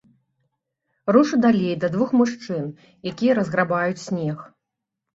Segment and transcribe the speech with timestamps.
[1.15, 2.67] Рушу далей да двух мужчын,
[3.15, 4.37] якія разграбаюць снег.